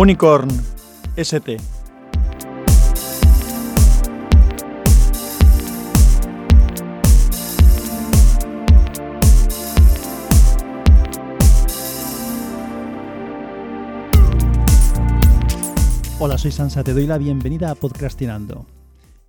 [0.00, 0.48] Unicorn
[1.16, 1.56] ST.
[16.20, 18.66] Hola, soy Sansa, te doy la bienvenida a Podcastinando.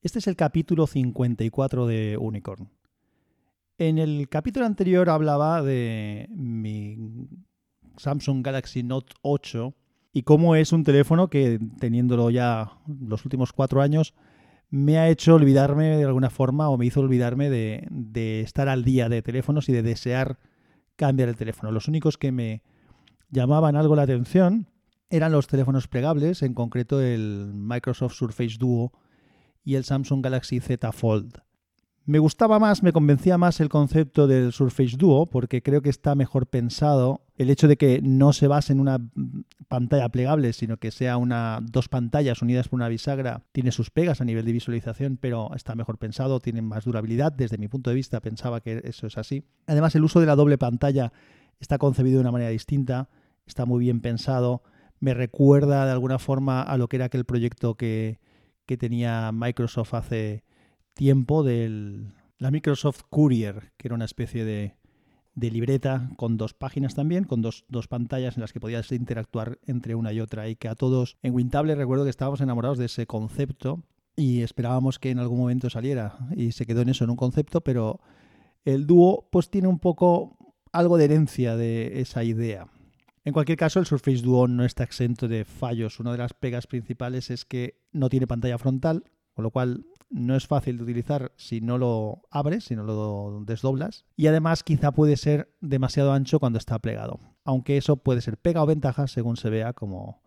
[0.04, 2.70] Este es el capítulo 54 de Unicorn.
[3.79, 7.27] En el capítulo anterior hablaba de mi
[7.98, 9.73] Samsung Galaxy Note 8
[10.12, 14.13] y cómo es un teléfono que, teniéndolo ya los últimos cuatro años,
[14.72, 19.09] me ha hecho olvidarme de alguna forma o me hizo olvidarme de, estar al día
[19.09, 20.40] de teléfonos y de desear
[20.95, 21.72] cambiar el teléfono.
[21.72, 22.62] Los únicos que me
[23.30, 24.68] llamaban algo la atención
[25.10, 28.94] eran los teléfonos plegables, en concreto el Microsoft Surface Duo
[29.63, 31.41] y el Samsung Galaxy Z Fold.
[32.10, 36.16] Me gustaba más, me convencía más el concepto del Surface Duo porque creo que está
[36.16, 38.98] mejor pensado el hecho de que no se base en una
[39.68, 44.21] pantalla plegable, sino que sea una dos pantallas unidas por una bisagra, tiene sus pegas
[44.21, 47.32] a nivel de visualización, pero está mejor pensado, tiene más durabilidad.
[47.32, 49.44] Desde mi punto de vista pensaba que eso es así.
[49.68, 51.13] Además, el uso de la doble pantalla
[51.60, 53.07] está concebido de una manera distinta,
[53.46, 54.63] está muy bien pensado,
[54.99, 58.20] me recuerda de alguna forma a lo que era aquel proyecto que,
[58.66, 60.48] que tenía Microsoft hace
[60.99, 64.75] tiempo de la Microsoft Courier, que era una especie de,
[65.33, 69.59] de libreta con dos páginas también, con dos, dos, pantallas en las que podías interactuar
[69.66, 72.88] entre una y otra y que a todos en Wintable recuerdo que estábamos enamorados de
[72.88, 73.81] ese concepto
[74.17, 77.61] y esperábamos que en algún momento saliera y se quedó en eso, en un concepto,
[77.61, 78.01] pero
[78.66, 80.35] el dúo pues tiene un poco
[80.73, 82.67] algo de herencia de esa idea.
[83.23, 86.01] En cualquier caso, el Surface Duo no está exento de fallos.
[86.01, 89.05] Una de las pegas principales es que no tiene pantalla frontal,
[89.39, 93.41] con lo cual no es fácil de utilizar si no lo abres, si no lo
[93.45, 94.03] desdoblas.
[94.17, 97.22] Y además quizá puede ser demasiado ancho cuando está plegado.
[97.45, 100.22] Aunque eso puede ser pega o ventaja según se vea como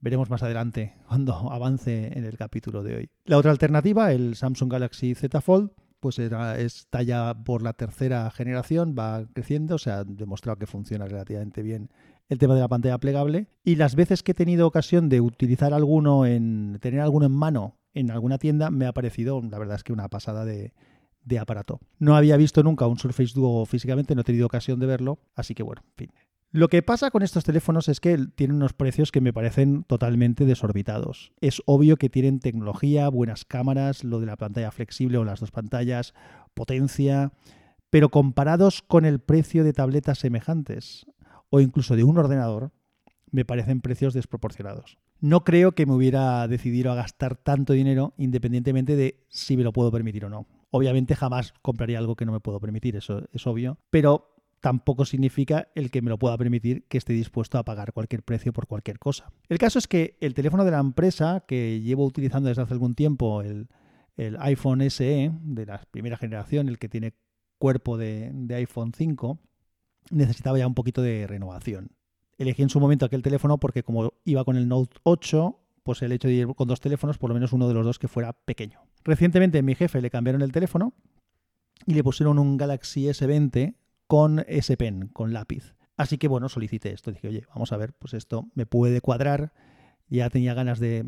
[0.00, 3.10] veremos más adelante cuando avance en el capítulo de hoy.
[3.26, 8.30] La otra alternativa, el Samsung Galaxy Z Fold, pues era, está ya por la tercera
[8.30, 11.90] generación, va creciendo, se ha demostrado que funciona relativamente bien
[12.30, 13.48] el tema de la pantalla plegable.
[13.62, 17.76] Y las veces que he tenido ocasión de utilizar alguno en, tener alguno en mano
[17.94, 20.72] en alguna tienda me ha parecido, la verdad es que una pasada de,
[21.40, 21.80] aparato.
[21.98, 25.54] No había visto nunca un Surface Duo físicamente, no he tenido ocasión de verlo, así
[25.54, 26.12] que bueno, en fin.
[26.50, 30.44] Lo que pasa con estos teléfonos es que tienen unos precios que me parecen totalmente
[30.44, 31.32] desorbitados.
[31.40, 35.50] Es obvio que tienen tecnología, buenas cámaras, lo de la pantalla flexible o las dos
[35.50, 36.14] pantallas,
[36.54, 37.32] potencia,
[37.90, 41.06] pero comparados con el precio de tabletas semejantes
[41.50, 42.70] o incluso de un ordenador,
[43.32, 44.98] me parecen precios desproporcionados.
[45.24, 49.72] No creo que me hubiera decidido a gastar tanto dinero independientemente de si me lo
[49.72, 50.46] puedo permitir o no.
[50.70, 55.68] Obviamente jamás compraría algo que no me puedo permitir, eso es obvio, pero tampoco significa
[55.74, 58.98] el que me lo pueda permitir que esté dispuesto a pagar cualquier precio por cualquier
[58.98, 59.32] cosa.
[59.48, 62.94] El caso es que el teléfono de la empresa que llevo utilizando desde hace algún
[62.94, 63.68] tiempo, el,
[64.18, 67.14] iPhone SE de la primera generación, el que tiene
[67.56, 69.38] cuerpo de, de iPhone 5,
[70.10, 71.92] necesitaba ya un poquito de renovación
[72.38, 76.12] elegí en su momento aquel teléfono porque como iba con el Note 8, pues el
[76.12, 78.32] hecho de ir con dos teléfonos, por lo menos uno de los dos que fuera
[78.32, 78.80] pequeño.
[79.04, 80.94] Recientemente mi jefe le cambiaron el teléfono
[81.86, 85.74] y le pusieron un Galaxy S20 con S Pen, con lápiz.
[85.96, 87.12] Así que bueno, solicité esto.
[87.12, 89.52] Dije, oye, vamos a ver, pues esto me puede cuadrar
[90.08, 91.04] ya tenía ganas de,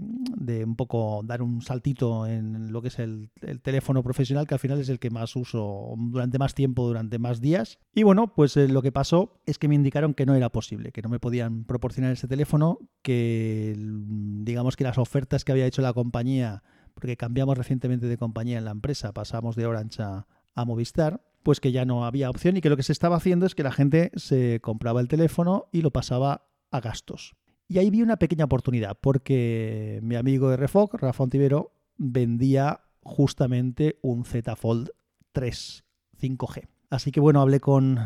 [0.64, 3.30] un poco dar un saltito en lo que es el,
[3.62, 7.40] teléfono profesional, que al final es el que más uso durante más tiempo, durante más
[7.40, 7.78] días.
[7.94, 10.92] Y bueno, pues eh, lo que pasó es que me indicaron que no era posible,
[10.92, 15.82] que no me podían proporcionar ese teléfono, que digamos que las ofertas que había hecho
[15.82, 16.62] la compañía,
[16.94, 21.60] porque cambiamos recientemente de compañía en la empresa, pasamos de Orange a, a Movistar, pues
[21.60, 23.70] que ya no había opción y que lo que se estaba haciendo es que la
[23.70, 27.36] gente se compraba el teléfono y lo pasaba a gastos.
[27.68, 33.98] Y ahí vi una pequeña oportunidad, porque mi amigo de Refog, Rafa Ontivero, vendía justamente
[34.02, 34.90] un Z Fold
[35.32, 35.84] 3
[36.20, 36.68] 5G.
[36.90, 37.98] Así que bueno, hablé con,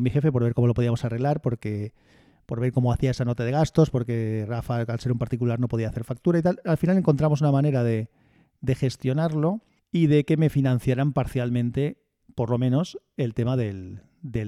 [0.00, 1.94] mi jefe por ver cómo lo podíamos arreglar, porque
[2.44, 5.68] por ver cómo hacía esa nota de gastos, porque Rafa, al ser un particular, no
[5.68, 6.60] podía hacer factura y tal.
[6.64, 8.08] Al final encontramos una manera de,
[8.74, 9.62] gestionarlo
[9.92, 12.02] y de que me financiaran parcialmente,
[12.34, 14.02] por lo menos, el tema del,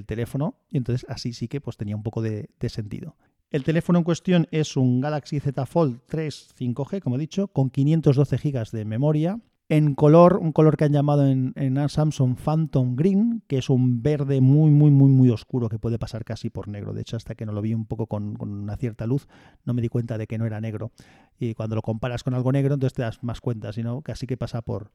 [0.06, 0.56] teléfono.
[0.70, 3.17] Y entonces así sí que pues tenía un poco de sentido.
[3.50, 7.69] El teléfono en cuestión es un Galaxy Z Fold 3 5G, como he dicho, con
[7.69, 9.41] 512 GB de memoria.
[9.69, 14.41] En color, un color que han llamado en, Samsung Phantom Green, que es un verde
[14.41, 16.93] muy, muy, muy, muy oscuro que puede pasar casi por negro.
[16.93, 19.26] De hecho, hasta que no lo vi un poco con, una cierta luz,
[19.64, 20.93] no me di cuenta de que no era negro.
[21.38, 24.37] Y cuando lo comparas con algo negro, entonces te das más cuenta, sino casi que
[24.37, 24.93] pasa por,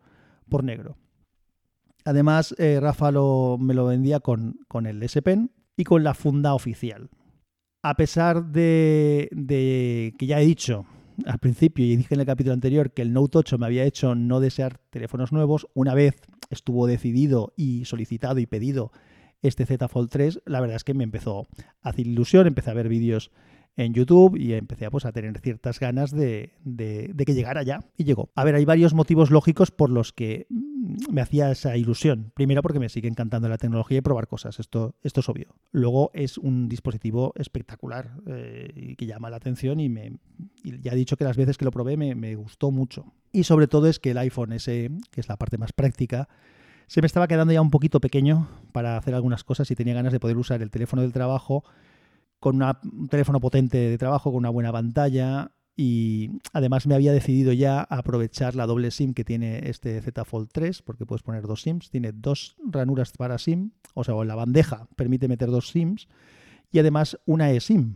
[0.48, 0.96] por negro.
[2.06, 6.54] Además, eh, Rafa me lo vendía con, con el S Pen y con la funda
[6.54, 7.10] oficial.
[7.88, 9.30] A pesar de,
[10.18, 10.88] que ya he dicho
[11.28, 14.16] al principio y dije en el capítulo anterior que el Note 8 me había hecho
[14.16, 16.16] no desear teléfonos nuevos, una vez
[16.50, 18.92] estuvo decidido y solicitado y pedido
[19.44, 21.48] este Z Fold 3, la verdad es que me empezó
[21.84, 23.30] a hacer ilusión, empecé a ver vídeos
[23.78, 26.54] en YouTube y empecé pues, a tener ciertas ganas de,
[27.26, 27.80] que llegara ya.
[27.98, 28.32] Y llegó.
[28.36, 32.32] A ver, hay varios motivos lógicos por los que mm, me hacía esa ilusión.
[32.36, 35.56] Primero porque me sigue encantando la tecnología y probar cosas, esto, esto es obvio.
[35.72, 40.18] Luego es un dispositivo espectacular eh, y que llama la atención y, me,
[40.64, 43.14] ya he dicho que las veces que lo probé me, me gustó mucho.
[43.32, 46.30] Y sobre todo es que el iPhone SE, que es la parte más práctica,
[46.88, 50.14] se me estaba quedando ya un poquito pequeño para hacer algunas cosas y tenía ganas
[50.14, 51.64] de poder usar el teléfono del trabajo
[52.46, 57.54] con un teléfono potente de trabajo, con una buena pantalla y además me había decidido
[57.54, 61.64] ya aprovechar la doble SIM que tiene este Z Fold 3 porque puedes poner dos
[61.64, 66.08] SIMs, tiene dos ranuras para SIM, o sea, la bandeja permite meter dos SIMs
[66.72, 67.96] y además una eSIM.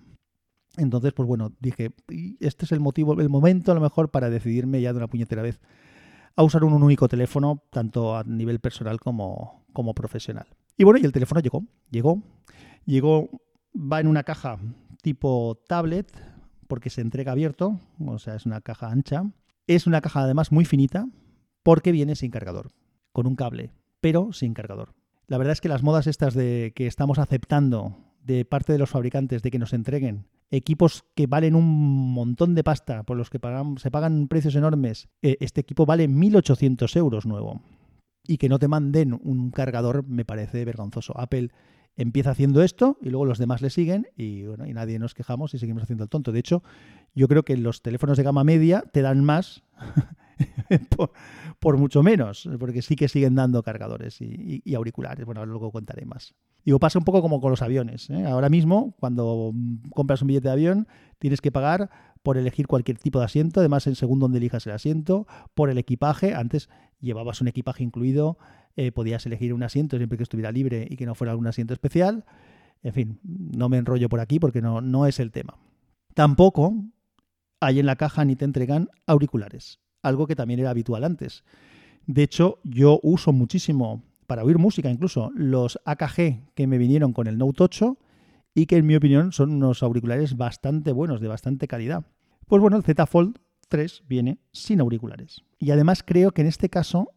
[0.77, 1.91] Entonces, pues bueno, dije,
[2.39, 5.43] este es el motivo, el momento a lo mejor para decidirme ya de una puñetera
[5.43, 5.59] vez
[6.35, 10.47] a usar un único teléfono, tanto a nivel personal como, como profesional.
[10.75, 12.23] Y bueno, y el teléfono llegó, llegó,
[12.87, 13.29] llegó,
[13.73, 14.59] va en una caja
[15.01, 16.11] tipo tablet,
[16.67, 19.31] porque se entrega abierto, o sea, es una caja ancha.
[19.67, 21.07] Es una caja además muy finita,
[21.63, 22.71] porque viene sin cargador,
[23.11, 23.71] con un cable,
[24.01, 24.93] pero sin cargador.
[25.27, 28.89] La verdad es que las modas estas de que estamos aceptando de parte de los
[28.89, 33.39] fabricantes de que nos entreguen equipos que valen un montón de pasta, por los que
[33.77, 35.09] se pagan precios enormes.
[35.21, 37.61] Eh, este equipo vale 1.800 euros nuevo.
[38.25, 41.19] Y que no te manden un cargador me parece vergonzoso.
[41.19, 41.49] Apple
[41.99, 45.53] empieza haciendo esto y luego los demás le siguen y, bueno, y nadie nos quejamos
[45.53, 46.31] y seguimos haciendo el tonto.
[46.31, 46.63] De hecho,
[47.13, 49.63] yo creo que los teléfonos de gama media te dan más
[51.59, 55.25] por, mucho menos, porque sí que siguen dando cargadores y, auriculares.
[55.25, 56.35] Bueno, luego contaré más.
[56.63, 58.09] Digo, pasa un poco como con los aviones.
[58.09, 58.25] ¿eh?
[58.25, 59.53] Ahora mismo, cuando
[59.89, 60.87] compras un billete de avión,
[61.17, 61.89] tienes que pagar
[62.23, 65.77] por elegir cualquier tipo de asiento, además en segundo donde elijas el asiento, por el
[65.77, 66.33] equipaje.
[66.33, 66.69] Antes
[67.01, 68.37] llevabas un equipaje incluido,
[68.85, 71.73] eh, podías elegir un asiento siempre que estuviera libre y que no fuera algún asiento
[71.73, 72.25] especial.
[72.81, 75.57] En fin, no me enrollo por aquí porque no, no es el tema.
[76.13, 76.73] Tampoco
[77.59, 81.43] hay en la caja ni te entregan auriculares algo que también era habitual antes.
[82.05, 87.27] De hecho, yo uso muchísimo para oír música incluso los AKG que me vinieron con
[87.27, 87.97] el Note 8
[88.53, 92.05] y que en mi opinión son unos auriculares bastante buenos, de bastante calidad.
[92.47, 95.43] Pues bueno, el Z Fold 3 viene sin auriculares.
[95.59, 97.11] Y además creo que en este caso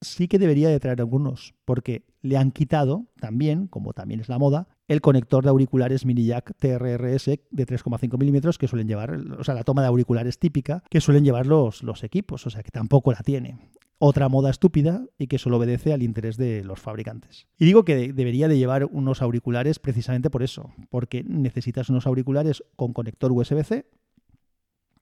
[0.00, 4.38] sí que debería de traer algunos, porque le han quitado también, como también es la
[4.38, 9.44] moda, el conector de auriculares mini jack TRRS de 3,5 milímetros que suelen llevar, o
[9.44, 12.70] sea, la toma de auriculares típica que suelen llevar los, los equipos, o sea, que
[12.70, 13.58] tampoco la tiene.
[13.98, 17.46] Otra moda estúpida y que solo obedece al interés de los fabricantes.
[17.58, 22.62] Y digo que debería de llevar unos auriculares precisamente por eso, porque necesitas unos auriculares
[22.76, 23.86] con conector USB-C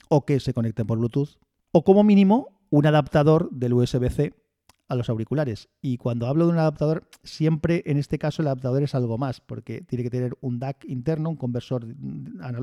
[0.08, 1.38] o que se conecten por Bluetooth,
[1.72, 4.32] o como mínimo un adaptador del USB-C
[4.88, 5.68] a los auriculares.
[5.80, 9.40] Y cuando hablo de un adaptador, siempre en este caso el adaptador es algo más,
[9.40, 11.86] porque tiene que tener un DAC interno, un conversor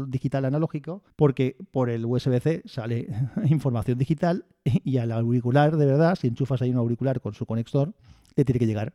[0.08, 3.08] digital analógico, porque por el USB-C sale
[3.46, 7.94] información digital y al auricular, de verdad, si enchufas ahí un auricular con su conector,
[8.36, 8.94] le tiene que llegar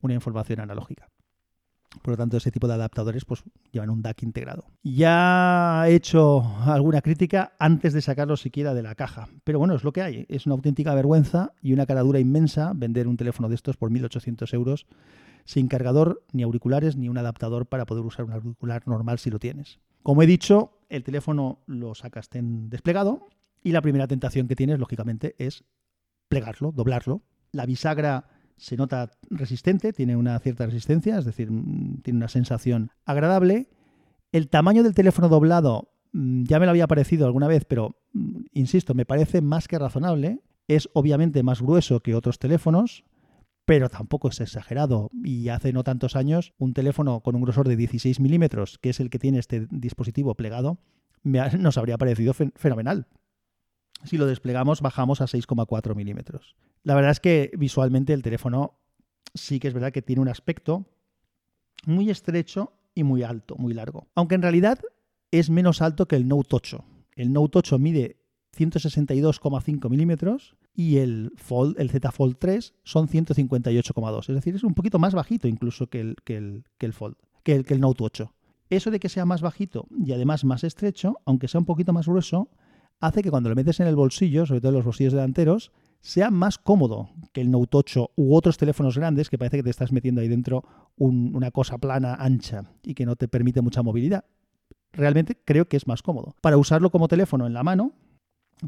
[0.00, 1.08] una información analógica.
[2.02, 4.64] Por lo tanto, ese tipo de adaptadores pues, llevan un DAC integrado.
[4.82, 9.28] Ya he hecho alguna crítica antes de sacarlo siquiera de la caja.
[9.44, 10.26] Pero bueno, es lo que hay.
[10.28, 14.52] Es una auténtica vergüenza y una caradura inmensa vender un teléfono de estos por 1.800
[14.54, 14.86] euros
[15.44, 19.38] sin cargador, ni auriculares, ni un adaptador para poder usar un auricular normal si lo
[19.38, 19.78] tienes.
[20.02, 23.28] Como he dicho, el teléfono lo sacas en desplegado
[23.62, 25.64] y la primera tentación que tienes, lógicamente, es
[26.28, 27.22] plegarlo, doblarlo.
[27.52, 32.90] La bisagra se nota resistente, tiene una cierta resistencia, es decir, mm, tiene una sensación
[33.04, 33.68] agradable.
[34.32, 38.44] El tamaño del teléfono doblado mm, ya me lo había parecido alguna vez, pero mm,
[38.52, 40.40] insisto, me parece más que razonable.
[40.68, 43.04] Es obviamente más grueso que otros teléfonos,
[43.66, 45.10] pero tampoco es exagerado.
[45.24, 49.00] Y hace no tantos años, un teléfono con un grosor de 16 milímetros, que es
[49.00, 50.78] el que tiene este dispositivo plegado,
[51.22, 53.06] nos habría parecido fenomenal.
[54.04, 56.56] Si lo desplegamos, bajamos a 6,4 milímetros.
[56.82, 58.78] La verdad es que visualmente el teléfono
[59.34, 60.86] sí que es verdad que tiene un aspecto
[61.84, 64.08] muy estrecho y muy alto, muy largo.
[64.14, 64.80] Aunque en realidad
[65.30, 66.84] es menos alto que el Note 8.
[67.16, 68.16] El Note 8 mide
[68.56, 74.18] 162,5 milímetros y el, Fold, el Z Fold 3 son 158,2.
[74.20, 77.16] Es decir, es un poquito más bajito incluso que el, que el, que el Fold,
[77.42, 78.32] que el, que el Note 8.
[78.68, 82.06] Eso de que sea más bajito y además más estrecho, aunque sea un poquito más
[82.06, 82.50] grueso,
[83.00, 86.30] hace que cuando lo metes en el bolsillo, sobre todo en los bolsillos delanteros, sea
[86.30, 89.92] más cómodo que el Note 8 u otros teléfonos grandes que parece que te estás
[89.92, 90.64] metiendo ahí dentro
[90.96, 94.24] una cosa plana, ancha y que no te permite mucha movilidad.
[94.92, 96.36] realmente creo que es más cómodo.
[96.40, 97.92] Para usarlo como teléfono en la mano,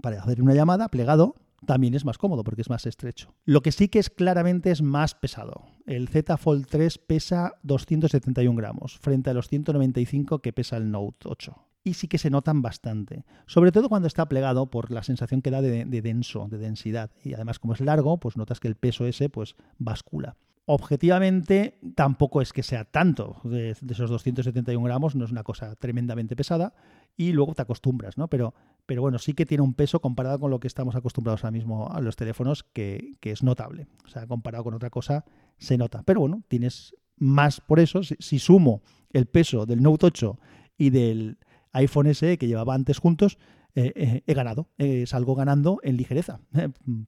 [0.03, 3.35] para hacer una llamada plegado, también es más cómodo porque es más estrecho.
[3.45, 5.65] Lo que sí que es claramente es más pesado.
[5.87, 11.29] El Z Fold 3 pesa 271 gramos frente a los 195 que pesa el Note
[11.29, 11.68] 8.
[11.85, 13.25] Y sí que se notan bastante.
[13.47, 17.11] Sobre todo cuando está plegado por la sensación que da de, denso, de densidad.
[17.25, 20.37] Y además como es largo, pues notas que el peso ese pues bascula.
[20.67, 26.37] Objetivamente tampoco es que sea tanto, de, esos 271 gramos no es una cosa tremendamente
[26.37, 26.75] pesada
[27.17, 28.29] y luego te acostumbras, ¿no?
[28.29, 28.53] Pero,
[28.85, 31.91] pero bueno, sí que tiene un peso comparado con lo que estamos acostumbrados ahora mismo
[31.91, 33.87] a los teléfonos que, es notable.
[34.05, 35.25] O sea, comparado con otra cosa
[35.57, 36.03] se nota.
[36.05, 38.03] Pero bueno, tienes más por eso.
[38.03, 40.39] Si, sumo el peso del Note 8
[40.77, 41.39] y del
[41.73, 43.39] iPhone SE que llevaba antes juntos,
[43.75, 44.69] eh, eh, he ganado.
[45.07, 46.41] salgo ganando en ligereza.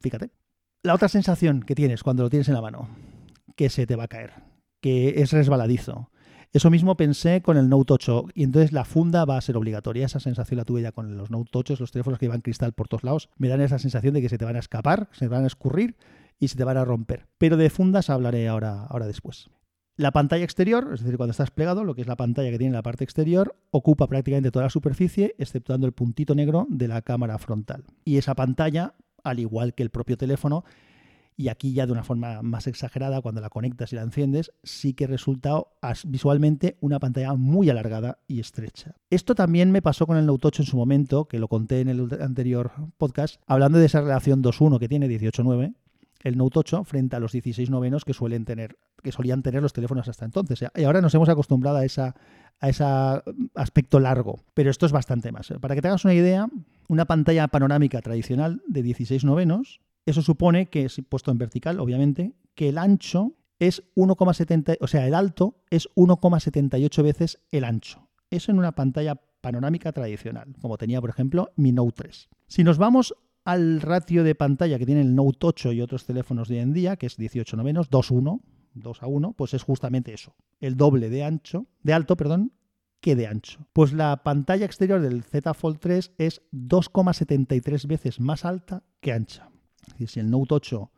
[0.00, 0.30] fíjate.
[0.82, 2.88] La otra sensación que tienes cuando lo tienes en la mano
[3.56, 4.32] que se te va a caer,
[4.80, 6.10] que es resbaladizo.
[6.52, 10.06] Eso mismo pensé con el Note 8 y entonces la funda va a ser obligatoria.
[10.06, 12.88] Esa sensación la tuve ya con los Note 8, los teléfonos que llevan cristal por
[12.88, 13.28] todos lados.
[13.36, 15.46] Me dan esa sensación de que se te van a escapar, se te van a
[15.46, 15.96] escurrir
[16.40, 17.28] y se te van a romper.
[17.38, 19.48] Pero de fundas hablaré ahora, ahora después.
[20.00, 22.72] La pantalla exterior, es decir, cuando estás plegado, lo que es la pantalla que tiene
[22.72, 27.36] la parte exterior, ocupa prácticamente toda la superficie, exceptuando el puntito negro de la cámara
[27.36, 27.84] frontal.
[28.02, 30.64] Y esa pantalla, al igual que el propio teléfono,
[31.36, 34.94] y aquí ya de una forma más exagerada, cuando la conectas y la enciendes, sí
[34.94, 35.62] que resulta
[36.06, 38.94] visualmente una pantalla muy alargada y estrecha.
[39.10, 41.90] Esto también me pasó con el Note 8 en su momento, que lo conté en
[41.90, 45.74] el anterior podcast, hablando de esa relación 2.1 que tiene 18.9,
[46.22, 49.72] el Note 8 frente a los 16 novenos que suelen tener, que solían tener los
[49.72, 50.64] teléfonos hasta entonces.
[50.74, 52.14] Y ahora nos hemos acostumbrado a esa
[52.62, 52.84] a ese
[53.54, 55.50] aspecto largo, pero esto es bastante más.
[55.62, 56.46] Para que te hagas una idea,
[56.88, 62.68] una pantalla panorámica tradicional de 16 novenos eso supone que, puesto en vertical, obviamente, que
[62.68, 68.08] el ancho es 1,70, o sea, el alto es 1,78 veces el ancho.
[68.30, 72.28] Eso en una pantalla panorámica tradicional, como tenía, por ejemplo, mi Note 3.
[72.46, 73.14] Si nos vamos
[73.50, 76.72] al ratio de pantalla que tiene el Note 8 y otros teléfonos de hoy en
[76.72, 78.40] día, que es 18 novenos, 2,1,
[78.74, 82.52] 2 a 1, pues es justamente eso, el doble de ancho, de alto, perdón,
[83.00, 83.66] que de ancho.
[83.72, 89.50] Pues la pantalla exterior del Z Fold 3 es 2,73 veces más alta que ancha
[90.06, 90.90] si el Note 8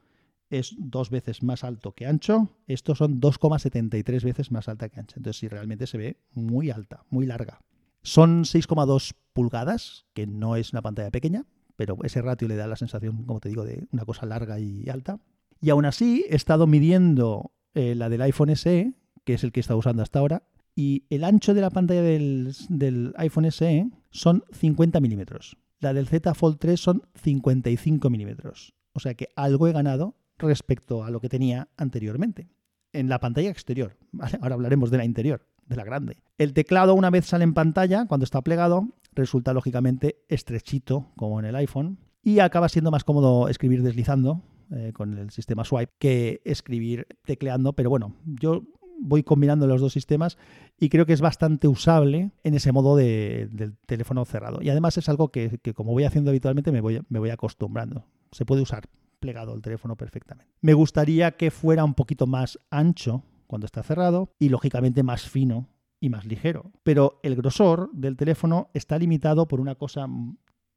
[0.50, 5.14] es dos veces más alto que ancho, estos son 2,73 veces más alta que ancha.
[5.16, 7.61] Entonces, sí, realmente se ve muy alta, muy larga.
[8.02, 12.76] Son 6,2 pulgadas, que no es una pantalla pequeña, pero ese ratio le da la
[12.76, 15.21] sensación, como te digo, de una cosa larga y alta.
[15.61, 19.61] Y aún así, he estado midiendo eh, la del iPhone SE, que es el que
[19.61, 20.43] he estado usando hasta ahora,
[20.75, 25.57] y el ancho de la pantalla del, del iPhone SE son 50 milímetros.
[25.81, 28.75] La del Z Fold 3 son 55 milímetros.
[28.93, 32.49] O sea que algo he ganado respecto a lo que tenía anteriormente.
[32.93, 33.97] En la pantalla exterior.
[34.41, 36.19] Ahora hablaremos de la interior, de la grande.
[36.38, 41.47] El teclado una vez sale en pantalla, cuando está plegado, resulta lógicamente estrechito, como en
[41.47, 46.40] el iPhone, y acaba siendo más cómodo escribir deslizando eh, con el sistema swipe que
[46.45, 48.62] escribir tecleando, pero bueno, yo
[49.00, 50.38] voy combinando los dos sistemas
[50.78, 54.61] y creo que es bastante usable en ese modo de, del teléfono cerrado.
[54.62, 58.45] Y además es algo que, como voy haciendo habitualmente me voy, me voy acostumbrando se
[58.45, 58.88] puede usar
[59.21, 60.52] plegado el teléfono perfectamente.
[60.61, 65.69] Me gustaría que fuera un poquito más ancho cuando está cerrado y lógicamente más fino
[66.02, 66.73] y más ligero.
[66.82, 70.09] Pero el grosor del teléfono está limitado por una cosa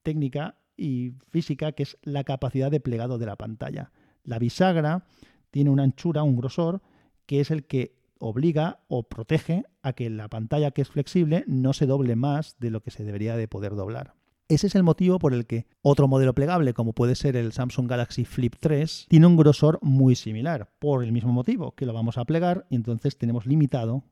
[0.04, 3.92] técnica y física que es la capacidad de plegado de la pantalla.
[4.24, 5.08] La bisagra
[5.50, 6.84] tiene una anchura, un grosor,
[7.26, 11.74] que es el que obliga o protege a que la pantalla que es flexible no
[11.74, 14.14] se doble más de lo que se debería de poder doblar.
[14.48, 17.90] Ese es el motivo por el que otro modelo plegable, como puede ser el Samsung
[17.90, 22.20] Galaxy Flip 3, tiene un grosor muy similar, por el mismo motivo, que lo vamos
[22.20, 24.04] a plegar y entonces tenemos limitado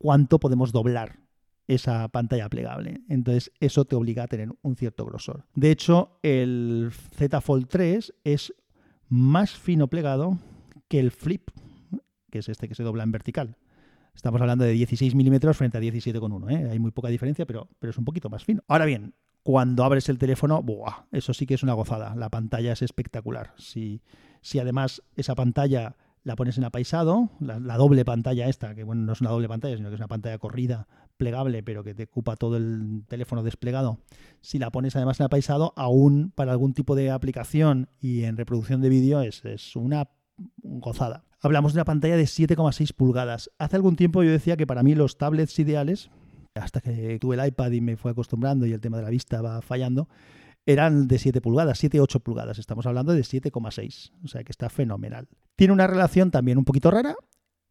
[0.00, 1.18] cuánto podemos doblar
[1.68, 3.02] esa pantalla plegable.
[3.08, 5.44] Entonces eso te obliga a tener un cierto grosor.
[5.54, 8.54] De hecho, el Z Fold 3 es
[9.08, 10.38] más fino plegado
[10.88, 11.50] que el Flip,
[12.30, 13.58] que es este que se dobla en vertical.
[14.14, 16.50] Estamos hablando de 16 milímetros frente a 17,1.
[16.50, 16.70] ¿eh?
[16.70, 18.62] Hay muy poca diferencia, pero, pero es un poquito más fino.
[18.68, 21.04] Ahora bien, cuando abres el teléfono, ¡buah!
[21.12, 22.14] eso sí que es una gozada.
[22.16, 23.52] La pantalla es espectacular.
[23.58, 24.00] Si,
[24.40, 29.02] si además esa pantalla la pones en apaisado, la, la, doble pantalla esta, que bueno,
[29.02, 30.86] no es una doble pantalla, sino que es una pantalla corrida,
[31.16, 33.98] plegable, pero que te ocupa todo el teléfono desplegado.
[34.40, 38.80] Si la pones además en apaisado, aún para algún tipo de aplicación y en reproducción
[38.80, 40.08] de vídeo es, es una
[40.62, 41.24] gozada.
[41.42, 43.50] Hablamos de una pantalla de 7,6 pulgadas.
[43.58, 46.10] Hace algún tiempo yo decía que para mí los tablets ideales
[46.54, 49.40] hasta que tuve el iPad y me fue acostumbrando y el tema de la vista
[49.40, 50.08] va fallando,
[50.66, 52.58] eran de 7 pulgadas, 7, 8 pulgadas.
[52.58, 55.28] Estamos hablando de 7,6, o sea que está fenomenal.
[55.56, 57.16] Tiene una relación también un poquito rara.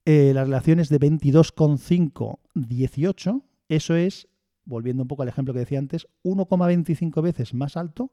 [0.05, 3.43] Eh, la relación es de 22,5, 18.
[3.67, 4.27] Eso es
[4.69, 8.11] volviendo un poco al ejemplo que decía antes, 1,25 veces más alto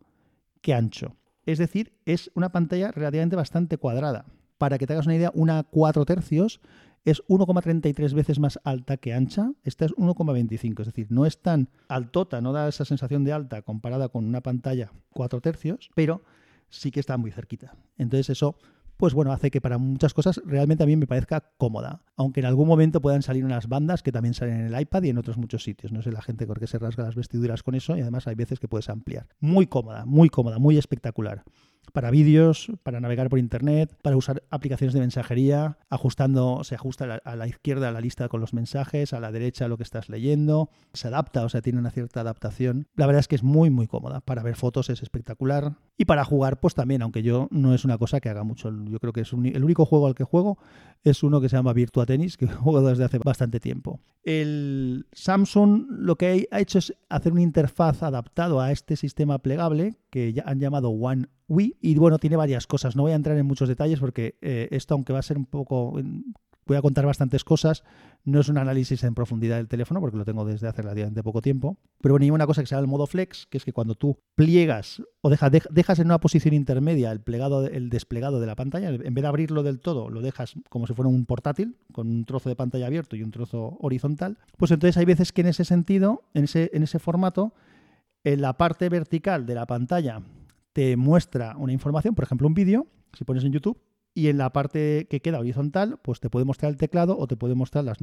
[0.63, 1.17] que ancho.
[1.45, 4.25] Es decir, es una pantalla relativamente bastante cuadrada.
[4.59, 6.61] Para que te hagas una idea, una 4 tercios
[7.07, 9.53] es 1,33 veces más alta que ancha.
[9.63, 13.63] Esta es 1,25, es decir, no es tan altota, no da esa sensación de alta
[13.63, 16.23] comparada con una pantalla 4 tercios, pero
[16.69, 17.77] sí que está muy cerquita.
[17.97, 18.57] Entonces eso
[18.97, 22.01] pues bueno, hace que para muchas cosas realmente a mí me parezca cómoda.
[22.17, 25.11] Aunque en algún momento puedan salir unas bandas que también salen en el iPad y
[25.11, 25.93] en otros muchos sitios.
[25.93, 28.37] No sé la gente por qué se rasga las vestiduras con eso y además hay
[28.37, 29.29] veces que puedes ampliar.
[29.39, 31.45] Muy cómoda, muy cómoda, muy espectacular
[31.93, 37.37] para vídeos, para navegar por internet, para usar aplicaciones de mensajería, ajustando, se ajusta a
[37.37, 41.09] la izquierda la lista con los mensajes, a la derecha lo que estás leyendo, se
[41.09, 42.87] adapta, o sea, tiene una cierta adaptación.
[42.95, 44.21] La verdad es que es muy, muy cómoda.
[44.21, 45.77] Para ver fotos es espectacular.
[45.97, 48.71] Y para jugar, pues también, aunque yo no es una cosa que haga mucho.
[48.87, 50.59] Yo creo que es el único juego al que juego
[51.05, 54.01] es uno que se llama Virtua Tennis, que juego desde hace bastante tiempo.
[54.23, 59.97] El Samsung lo que ha hecho es hacer una interfaz adaptado a este sistema plegable
[60.11, 61.77] que ya han llamado One Wii.
[61.81, 62.97] Y bueno, tiene varias cosas.
[62.97, 65.47] No voy a entrar en muchos detalles porque eh, esto, aunque va a ser un
[65.47, 65.99] poco
[66.67, 67.85] voy a contar bastantes cosas.
[68.25, 71.41] No es un análisis en profundidad del teléfono porque lo tengo desde hace relativamente poco
[71.41, 71.79] tiempo.
[72.01, 73.95] Pero bueno, hay una cosa que se llama el modo flex, que es que cuando
[73.95, 78.57] tú pliegas o dejas, dejas en una posición intermedia el, plegado, el desplegado de la
[78.57, 82.09] pantalla, en vez de abrirlo del todo, lo dejas como si fuera un portátil, con
[82.09, 85.49] un trozo de pantalla abierto y un trozo horizontal, pues entonces hay veces que en
[85.49, 87.55] ese sentido, en ese, en ese formato,
[88.25, 90.23] en la parte vertical de la pantalla
[90.77, 93.81] te muestra una información, por ejemplo un vídeo, si pones en YouTube,
[94.13, 97.35] y en la parte que queda horizontal, pues te puede mostrar el teclado o te
[97.35, 98.03] puede mostrar las,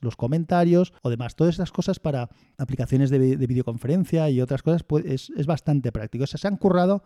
[0.00, 1.36] los comentarios o demás.
[1.36, 6.24] Todas esas cosas para aplicaciones de, videoconferencia y otras cosas pues es, bastante práctico.
[6.24, 7.02] O sea, se han currado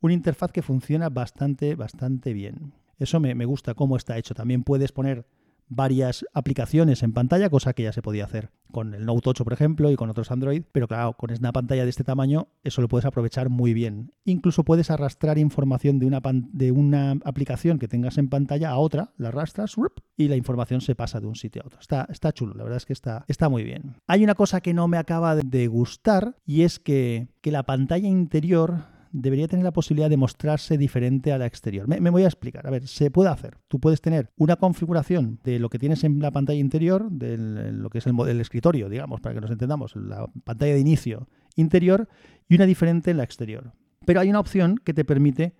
[0.00, 2.72] una interfaz que funciona bastante, bastante bien.
[2.96, 4.34] Eso me, me gusta cómo está hecho.
[4.34, 5.26] También puedes poner
[5.70, 9.52] varias aplicaciones en pantalla, cosa que ya se podía hacer con el Note 8, por
[9.52, 12.88] ejemplo, y con otros Android, pero claro, con una pantalla de este tamaño, eso lo
[12.88, 14.12] puedes aprovechar muy bien.
[14.24, 19.12] Incluso puedes arrastrar información de una, de una aplicación que tengas en pantalla a otra,
[19.16, 19.76] la arrastras
[20.16, 21.78] y la información se pasa de un sitio a otro.
[21.80, 23.96] Está, chulo, la verdad es que está, está muy bien.
[24.06, 28.08] Hay una cosa que no me acaba de gustar y es que, que la pantalla
[28.08, 31.88] interior debería tener la posibilidad de mostrarse diferente a la exterior.
[31.88, 32.66] Me, voy a explicar.
[32.66, 33.56] A ver, se puede hacer.
[33.68, 37.36] Tú puedes tener una configuración de lo que tienes en la pantalla interior, de
[37.72, 41.28] lo que es el, el escritorio, digamos, para que nos entendamos, la pantalla de inicio
[41.56, 42.08] interior,
[42.48, 43.72] y una diferente en la exterior.
[44.04, 45.54] Pero hay una opción que te permite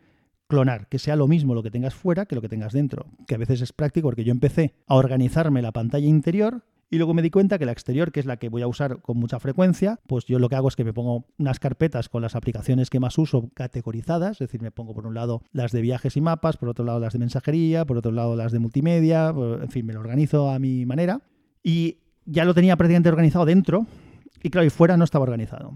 [0.51, 3.37] clonar, que sea lo mismo lo que tengas fuera que lo que tengas dentro, que
[3.37, 7.23] a veces es práctico porque yo empecé a organizarme la pantalla interior y luego me
[7.23, 10.01] di cuenta que la exterior, que es la que voy a usar con mucha frecuencia,
[10.09, 12.99] pues yo lo que hago es que me pongo unas carpetas con las aplicaciones que
[12.99, 16.57] más uso categorizadas, es decir, me pongo por un lado las de viajes y mapas,
[16.57, 19.93] por otro lado las de mensajería, por otro lado las de multimedia, en fin, me
[19.93, 21.21] lo organizo a mi manera.
[21.63, 23.87] Y ya lo tenía prácticamente organizado dentro
[24.43, 25.73] y claro, y fuera no estaba organizado.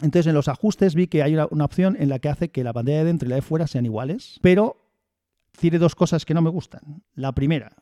[0.00, 2.62] Entonces en los ajustes vi que hay una, una opción en la que hace que
[2.62, 4.76] la pantalla de dentro y la de fuera sean iguales, pero
[5.58, 7.02] tiene dos cosas que no me gustan.
[7.14, 7.72] La primera,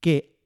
[0.00, 0.37] que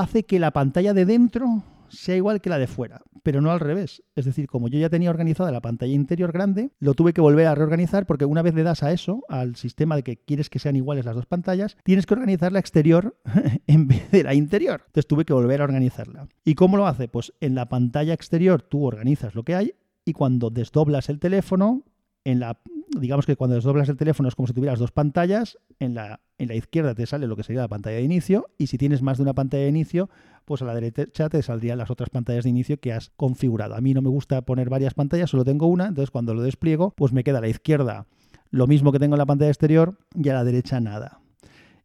[0.00, 3.60] hace que la pantalla de dentro sea igual que la de fuera, pero no al
[3.60, 4.02] revés.
[4.14, 7.46] Es decir, como yo ya tenía organizada la pantalla interior grande, lo tuve que volver
[7.46, 10.58] a reorganizar porque una vez le das a eso, al sistema de que quieres que
[10.58, 13.16] sean iguales las dos pantallas, tienes que organizar la exterior
[13.66, 14.82] en vez de la interior.
[14.86, 16.28] Entonces tuve que volver a organizarla.
[16.44, 17.08] ¿Y cómo lo hace?
[17.08, 21.82] Pues en la pantalla exterior tú organizas lo que hay y cuando desdoblas el teléfono,
[22.24, 22.58] en la
[23.00, 26.48] digamos que cuando desdoblas el teléfono es como si tuvieras dos pantallas, en la, en
[26.48, 29.18] la izquierda te sale lo que sería la pantalla de inicio y si tienes más
[29.18, 30.08] de una pantalla de inicio,
[30.44, 33.74] pues a la derecha te saldrían las otras pantallas de inicio que has configurado.
[33.74, 36.92] A mí no me gusta poner varias pantallas, solo tengo una, entonces cuando lo despliego,
[36.96, 38.06] pues me queda a la izquierda
[38.50, 41.20] lo mismo que tengo en la pantalla exterior y a la derecha nada.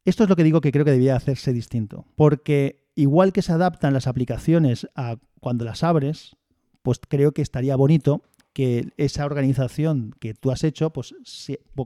[0.06, 3.51] Esto es lo que digo que creo que debía hacerse distinto, porque igual que se
[3.51, 6.36] adaptan las aplicaciones a cuando las abres,
[6.82, 8.23] pues creo que estaría bonito
[8.54, 11.14] que esa organización que tú has hecho, pues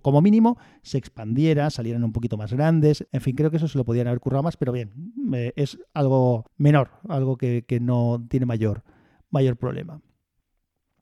[0.01, 3.05] como mínimo se expandiera, salieran un poquito más grandes.
[3.11, 5.13] En fin, creo que eso se lo podían haber currado más, pero bien,
[5.55, 8.83] es algo menor, algo que, no tiene mayor,
[9.29, 10.01] mayor problema.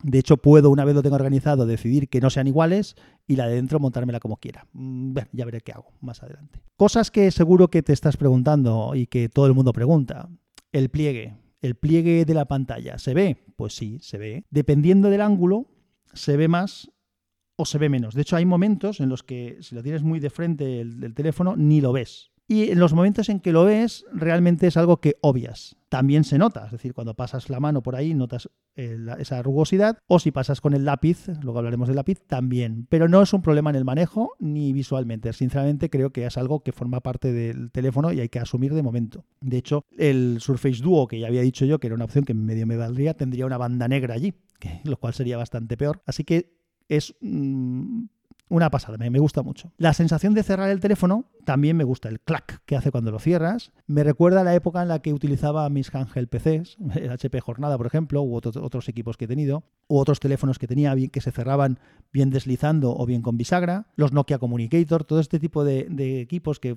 [0.02, 2.96] De hecho, puedo, una vez lo tengo organizado, decidir que no sean iguales
[3.26, 4.68] y la de dentro montármela como quiera.
[4.74, 6.62] Mm, ya veré qué hago más adelante.
[6.76, 10.30] Cosas que seguro que te estás preguntando y que todo el mundo pregunta.
[10.74, 11.43] El pliegue.
[11.64, 13.38] ¿El pliegue de la pantalla se ve?
[13.56, 14.44] Pues sí, se ve.
[14.50, 15.70] Dependiendo del ángulo,
[16.14, 16.92] se ve más
[17.56, 18.16] o se ve menos.
[18.16, 21.56] De hecho, hay momentos en los que si lo tienes muy de frente el, teléfono,
[21.56, 22.33] ni lo ves.
[22.48, 25.78] Y en los momentos en que lo ves, realmente es algo que obvias.
[25.88, 30.00] También se nota, es decir, cuando pasas la mano por ahí notas eh, esa rugosidad,
[30.08, 32.86] o si pasas con el lápiz, luego hablaremos del lápiz, también.
[32.90, 35.32] Pero no es un problema en el manejo ni visualmente.
[35.32, 38.84] Sinceramente creo que es algo que forma parte del teléfono y hay que asumir de
[38.84, 39.24] momento.
[39.40, 42.34] De hecho, el Surface Duo, que ya había dicho yo que era una opción que
[42.34, 44.34] medio me valdría, tendría una banda negra allí,
[44.84, 46.02] lo cual sería bastante peor.
[46.06, 46.58] Así que
[46.90, 48.06] es mm,
[48.50, 49.72] una pasada, me, gusta mucho.
[49.78, 53.20] La sensación de cerrar el teléfono también me gusta, el clac que hace cuando lo
[53.20, 53.72] cierras.
[53.88, 57.78] Me recuerda a la época en la que utilizaba mis handheld PCs, el HP Jornada,
[57.78, 61.32] por ejemplo, u otros equipos que he tenido, u otros teléfonos que tenía que se
[61.32, 61.80] cerraban
[62.12, 65.88] bien deslizando o bien con bisagra, los Nokia Communicator, todo este tipo de,
[66.22, 66.76] equipos que,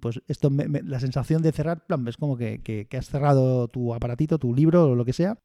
[0.00, 4.38] pues esto, la sensación de cerrar, plan, es como que, que has cerrado tu aparatito,
[4.38, 5.38] tu libro o lo que sea.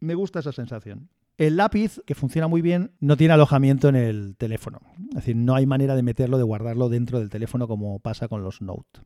[0.00, 1.08] Me gusta esa sensación.
[1.42, 4.78] El lápiz, que funciona muy bien, no tiene alojamiento en el teléfono.
[5.08, 8.44] Es decir, no hay manera de meterlo, de guardarlo dentro del teléfono como pasa con
[8.44, 9.00] los Note.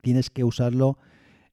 [0.00, 0.96] Tienes que usarlo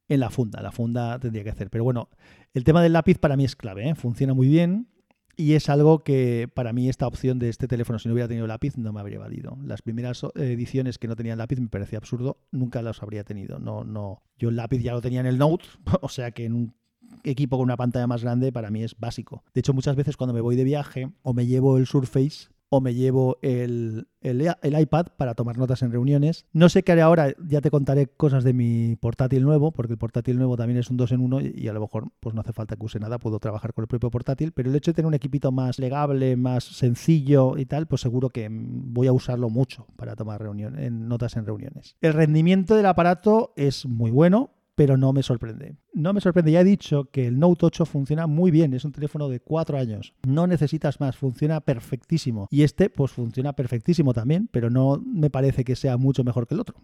[0.07, 0.61] en la funda.
[0.61, 1.69] La funda tendría que hacer.
[1.69, 2.07] Pero bueno,
[2.53, 3.89] el tema del lápiz para mí es clave.
[3.89, 3.95] ¿eh?
[3.95, 4.87] Funciona muy bien.
[5.35, 8.47] Y es algo que para mí esta opción de este teléfono, si no hubiera tenido
[8.47, 9.57] lápiz, no me habría valido.
[9.65, 13.59] Las primeras ediciones que no tenían lápiz me parecía absurdo, nunca las habría tenido.
[13.59, 14.23] No, no.
[14.37, 15.65] Yo el lápiz ya lo tenía en el Note,
[16.01, 16.75] o sea que en un
[17.23, 19.43] equipo con una pantalla más grande para mí es básico.
[19.53, 22.81] De hecho, muchas veces cuando me voy de viaje o me llevo el Surface o
[22.81, 26.47] me llevo el, el, iPad para tomar notas en reuniones.
[26.53, 29.99] No sé qué haré ahora, ya te contaré cosas de mi portátil nuevo, porque el
[29.99, 32.51] portátil nuevo también es un 2 en 1 y a lo mejor pues no hace
[32.51, 35.05] falta que use nada, puedo trabajar con el propio portátil, pero el hecho de tener
[35.05, 39.85] un equipito más legable, más sencillo y tal, pues seguro que voy a usarlo mucho
[39.95, 40.75] para tomar reunión,
[41.07, 41.95] notas en reuniones.
[42.01, 45.75] El rendimiento del aparato es muy bueno, pero no me sorprende.
[45.93, 48.91] No me sorprende, ya he dicho que el Note 8 funciona muy bien, es un
[48.91, 52.47] teléfono de 4 años, no necesitas más, funciona perfectísimo.
[52.51, 56.55] Y este pues funciona perfectísimo también, pero no me parece que sea mucho mejor que
[56.55, 56.75] el otro.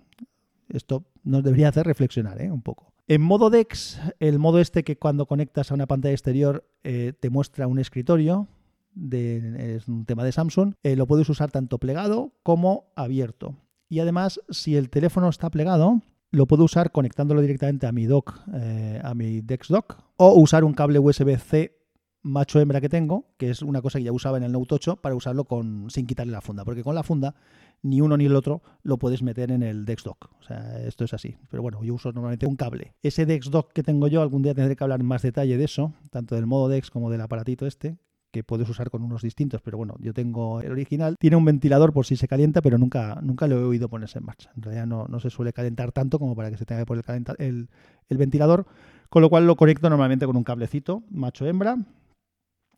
[0.69, 2.51] Esto nos debería hacer reflexionar ¿eh?
[2.51, 2.93] un poco.
[3.07, 7.31] En modo DeX, el modo este que cuando conectas a una pantalla exterior eh, te
[7.31, 8.47] muestra un escritorio,
[8.93, 13.55] de, es un tema de Samsung, eh, lo puedes usar tanto plegado como abierto.
[13.87, 18.39] Y además, si el teléfono está plegado, lo puedo usar conectándolo directamente a mi dock,
[18.53, 21.79] eh, a mi Dex Dock, o usar un cable USB-C
[22.21, 24.97] macho hembra que tengo, que es una cosa que ya usaba en el Note 8,
[24.97, 27.35] para usarlo con, sin quitarle la funda, porque con la funda
[27.81, 30.29] ni uno ni el otro lo puedes meter en el Dex Dock.
[30.39, 31.37] O sea, esto es así.
[31.49, 32.93] Pero bueno, yo uso normalmente un cable.
[33.01, 35.63] Ese Dex Dock que tengo yo, algún día tendré que hablar en más detalle de
[35.63, 37.97] eso, tanto del modo Dex como del aparatito este,
[38.31, 41.15] que puedes usar con unos distintos, pero bueno, yo tengo el original.
[41.19, 44.25] Tiene un ventilador por si se calienta, pero nunca, nunca lo he oído ponerse en
[44.25, 44.51] marcha.
[44.55, 47.05] En realidad no, no se suele calentar tanto como para que se tenga que poner
[47.37, 47.69] el,
[48.09, 48.65] ventilador,
[49.09, 51.77] con lo cual lo conecto normalmente con un cablecito macho-hembra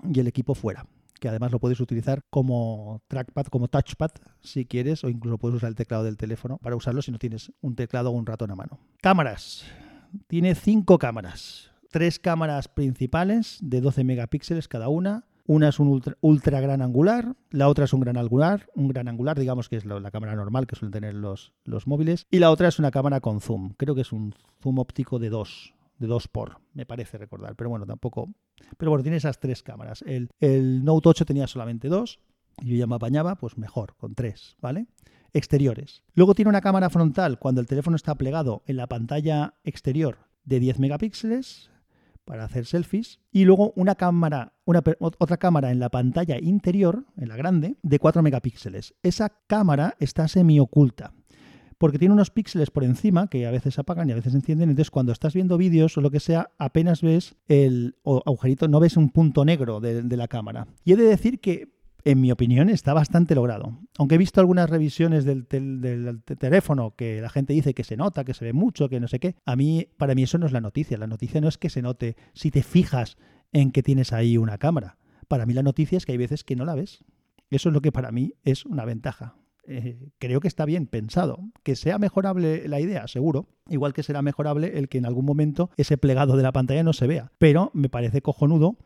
[0.03, 0.85] y el equipo fuera
[1.19, 4.09] que además lo puedes utilizar como trackpad, como touchpad,
[4.39, 7.51] si quieres, o incluso puedes usar el teclado del teléfono para usarlo si no tienes
[7.61, 8.79] un teclado o un ratón a mano.
[9.03, 9.63] Cámaras.
[10.25, 11.69] Tiene cinco cámaras.
[11.91, 17.67] Tres cámaras principales de 12 megapíxeles cada una, una es un ultra, gran angular, la
[17.67, 20.75] otra es un gran angular, un gran angular, digamos que es la, cámara normal que
[20.75, 23.73] suelen tener los, los móviles, y la otra es una cámara con zoom.
[23.77, 27.69] Creo que es un zoom óptico de 2, de 2 por, me parece recordar, pero
[27.69, 28.29] bueno, tampoco.
[28.77, 30.03] Pero bueno, tiene esas tres cámaras.
[30.03, 32.19] El, el Note 8 tenía solamente dos,
[32.61, 34.87] y yo ya me apañaba, pues mejor, con tres, ¿vale?
[35.33, 36.03] Exteriores.
[36.13, 40.59] Luego tiene una cámara frontal cuando el teléfono está plegado en la pantalla exterior de
[40.59, 41.70] 10 megapíxeles,
[42.31, 47.35] para hacer selfies y luego una cámara, otra cámara en la pantalla interior, en la
[47.35, 48.95] grande, de 4 megapíxeles.
[49.03, 51.13] Esa cámara está semi oculta
[51.77, 54.69] porque tiene unos píxeles por encima que a veces apagan y a veces encienden.
[54.69, 58.95] Entonces, cuando estás viendo vídeos o lo que sea, apenas ves el agujerito, no ves
[58.95, 60.67] un punto negro de la cámara.
[60.85, 63.79] Y he de decir que en mi opinión, está bastante logrado.
[63.97, 68.33] Aunque he visto algunas revisiones del, teléfono que la gente dice que se nota, que
[68.33, 69.35] se ve mucho, que no sé qué.
[69.45, 70.97] A mí, para mí eso no es la noticia.
[70.97, 73.17] La noticia no es que se note si te fijas
[73.51, 74.97] en que tienes ahí una cámara.
[75.27, 77.03] Para mí la noticia es que hay veces que no la ves.
[77.49, 79.35] Eso es lo que para mí es una ventaja.
[79.67, 81.39] Eh, creo que está bien pensado.
[81.63, 83.47] Que sea mejorable la idea, seguro.
[83.69, 86.93] Igual que será mejorable el que en algún momento ese plegado de la pantalla no
[86.93, 87.31] se vea.
[87.37, 88.77] Pero me parece cojonudo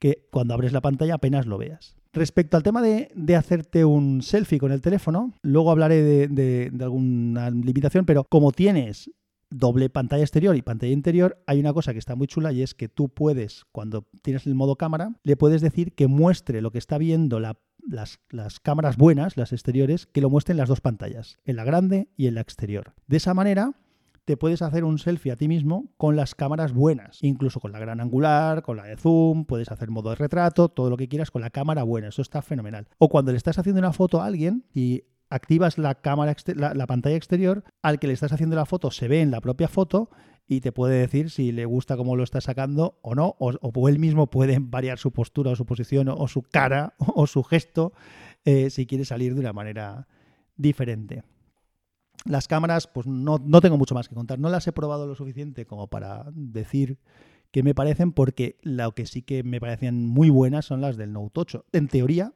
[0.00, 1.94] que cuando abres la pantalla apenas lo veas.
[2.12, 8.04] Respecto al tema de, hacerte un selfie con el teléfono, luego hablaré de, alguna limitación,
[8.04, 9.10] pero como tienes
[9.48, 12.74] doble pantalla exterior y pantalla interior, hay una cosa que está muy chula y es
[12.74, 16.78] que tú puedes, cuando tienes el modo cámara, le puedes decir que muestre lo que
[16.78, 17.56] está viendo las,
[18.30, 22.26] las, cámaras buenas, las exteriores, que lo muestren las dos pantallas, en la grande y
[22.26, 22.94] en la exterior.
[23.06, 23.74] De esa manera,
[24.30, 27.80] te puedes hacer un selfie a ti mismo con las cámaras buenas, incluso con la
[27.80, 31.32] gran angular, con la de zoom, puedes hacer modo de retrato, todo lo que quieras
[31.32, 32.86] con la cámara buena, eso está fenomenal.
[32.98, 37.16] O cuando le estás haciendo una foto a alguien y activas la cámara la, pantalla
[37.16, 40.10] exterior, al que le estás haciendo la foto se ve en la propia foto
[40.46, 43.98] y te puede decir si le gusta cómo lo está sacando o no, o, él
[43.98, 47.94] mismo puede variar su postura o su posición o, su cara o, su gesto
[48.44, 50.06] eh, si quiere salir de una manera
[50.56, 51.24] diferente.
[52.24, 54.38] Las cámaras, pues no, no tengo mucho más que contar.
[54.38, 56.98] No las he probado lo suficiente como para decir
[57.50, 61.12] que me parecen, porque lo que sí que me parecían muy buenas son las del
[61.12, 61.66] Note 8.
[61.72, 62.34] En teoría,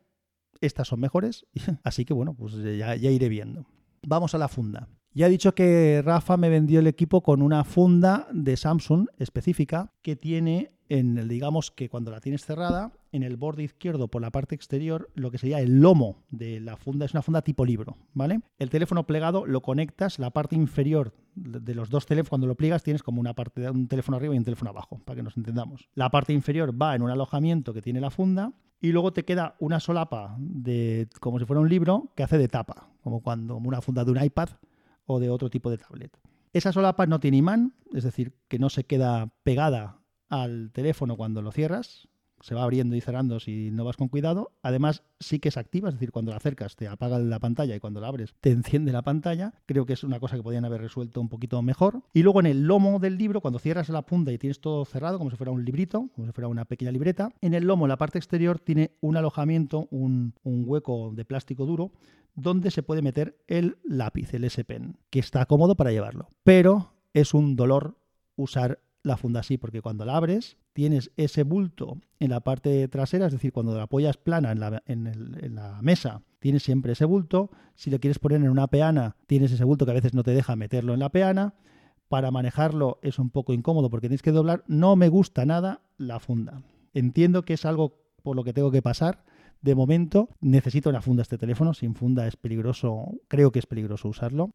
[0.60, 1.46] estas son mejores,
[1.84, 3.66] así que bueno, pues ya, ya iré viendo.
[4.06, 4.88] Vamos a la funda.
[5.12, 9.92] Ya he dicho que Rafa me vendió el equipo con una funda de Samsung específica
[10.02, 14.22] que tiene en el, digamos que cuando la tienes cerrada, en el borde izquierdo por
[14.22, 17.64] la parte exterior, lo que sería el lomo de la funda es una funda tipo
[17.64, 18.40] libro, ¿vale?
[18.58, 22.82] El teléfono plegado lo conectas, la parte inferior de los dos teléfonos, cuando lo pliegas
[22.82, 25.36] tienes como una parte de un teléfono arriba y un teléfono abajo, para que nos
[25.36, 25.88] entendamos.
[25.94, 29.56] La parte inferior va en un alojamiento que tiene la funda y luego te queda
[29.60, 33.80] una solapa de como si fuera un libro que hace de tapa, como cuando una
[33.80, 34.50] funda de un iPad
[35.06, 36.18] o de otro tipo de tablet.
[36.52, 39.98] Esa solapa no tiene imán, es decir, que no se queda pegada
[40.42, 42.08] al teléfono cuando lo cierras,
[42.44, 44.52] se va abriendo y cerrando si no vas con cuidado.
[44.62, 47.80] Además, sí que es activa, es decir, cuando la acercas te apaga la pantalla y
[47.80, 49.54] cuando la abres te enciende la pantalla.
[49.64, 52.02] Creo que es una cosa que podrían haber resuelto un poquito mejor.
[52.12, 55.16] Y luego en el lomo del libro, cuando cierras la punta y tienes todo cerrado,
[55.16, 57.90] como si fuera un librito, como si fuera una pequeña libreta, en el lomo, en
[57.90, 61.92] la parte exterior, tiene un alojamiento, un, un hueco de plástico duro
[62.34, 66.28] donde se puede meter el lápiz, el S-Pen, que está cómodo para llevarlo.
[66.42, 67.96] Pero es un dolor
[68.36, 73.26] usar la funda así, porque cuando la abres tienes ese bulto en la parte trasera,
[73.26, 77.50] es decir, cuando la apoyas plana en la, en la, mesa, tienes siempre ese bulto.
[77.76, 80.32] Si lo quieres poner en una peana, tienes ese bulto que a veces no te
[80.32, 81.54] deja meterlo en la peana.
[82.08, 84.64] Para manejarlo es un poco incómodo porque tienes que doblar.
[84.66, 86.62] No me gusta nada la funda.
[86.92, 89.24] Entiendo que es algo por lo que tengo que pasar,
[89.60, 91.74] de momento necesito una funda este teléfono.
[91.74, 94.50] Sin funda es peligroso, creo que es peligroso usarlo.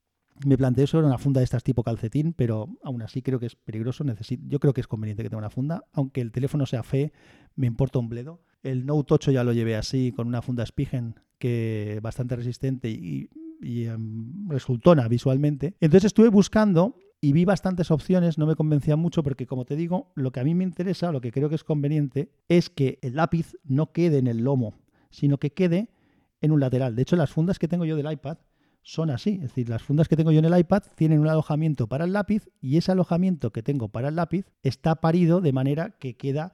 [0.45, 3.55] Me planteé sobre una funda de estas tipo calcetín, pero aún así creo que es
[3.55, 4.03] peligroso.
[4.03, 7.11] Necesito, yo creo que es conveniente que tenga una funda, aunque el teléfono sea fe,
[7.55, 8.41] me importa un bledo.
[8.63, 13.29] El Note 8 ya lo llevé así, con una funda Spigen que bastante resistente y,
[13.61, 15.75] y em, resultona visualmente.
[15.79, 20.11] Entonces estuve buscando y vi bastantes opciones, no me convencían mucho porque como te digo,
[20.15, 23.15] lo que a mí me interesa, lo que creo que es conveniente, es que el
[23.15, 24.75] lápiz no quede en el lomo
[25.09, 25.89] sino que quede
[26.41, 26.95] en un lateral.
[26.95, 28.37] De hecho, las fundas que tengo yo del iPad
[28.89, 29.35] son así.
[29.35, 32.13] Es decir, las fundas que tengo yo en el iPad tienen un alojamiento para el
[32.13, 36.53] lápiz y ese alojamiento que tengo para el lápiz está parido de manera que queda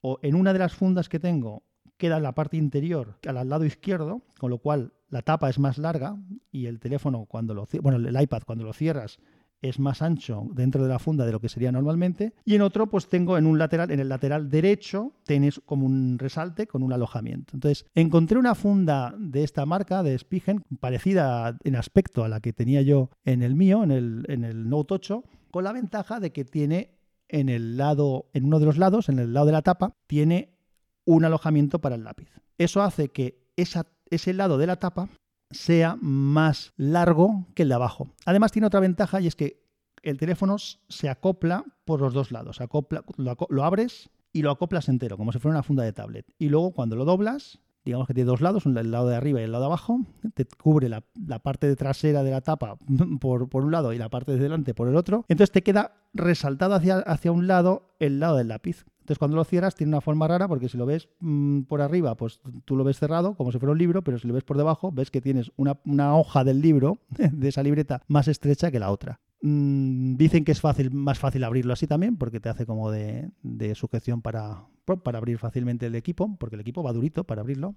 [0.00, 1.64] o en una de las fundas que tengo
[1.96, 5.78] queda en la parte interior al lado izquierdo, con lo cual la tapa es más
[5.78, 6.16] larga
[6.50, 9.18] y el teléfono cuando lo bueno, el iPad cuando lo cierras
[9.64, 12.34] es más ancho dentro de la funda de lo que sería normalmente.
[12.44, 16.18] Y en otro, pues tengo en un lateral, en el lateral derecho, tienes como un
[16.18, 17.54] resalte con un alojamiento.
[17.54, 22.52] Entonces, encontré una funda de esta marca, de Spigen, parecida en aspecto a la que
[22.52, 26.30] tenía yo en el mío, en el, en el Note 8, con la ventaja de
[26.30, 26.98] que tiene
[27.28, 30.58] en el lado, en uno de los lados, en el lado de la tapa, tiene
[31.06, 32.28] un alojamiento para el lápiz.
[32.58, 35.08] Eso hace que esa, ese lado de la tapa
[35.54, 38.08] sea más largo que el de abajo.
[38.26, 39.64] Además tiene otra ventaja y es que
[40.02, 42.60] el teléfono se acopla por los dos lados.
[42.60, 46.26] Acopla, lo, abres y lo acoplas entero, como si fuera una funda de tablet.
[46.38, 49.44] Y luego cuando lo doblas, digamos que tiene dos lados, el lado de arriba y
[49.44, 50.00] el lado de abajo,
[50.34, 51.02] te cubre la,
[51.42, 52.76] parte trasera de la tapa
[53.20, 55.24] por, un lado y la parte de delante por el otro.
[55.28, 58.84] Entonces te queda resaltado hacia un lado el lado del lápiz.
[59.04, 62.16] Entonces, cuando lo cierras, tiene una forma rara porque si lo ves mm, por arriba,
[62.16, 64.56] pues tú lo ves cerrado, como si fuera un libro, pero si lo ves por
[64.56, 68.90] debajo, ves que tienes una, hoja del libro, de esa libreta, más estrecha que la
[68.90, 69.20] otra.
[69.42, 73.30] Mm, dicen que es fácil, más fácil abrirlo así también, porque te hace como de,
[73.74, 74.64] sujeción para,
[75.02, 77.74] para abrir fácilmente el equipo, porque el equipo va durito para abrirlo.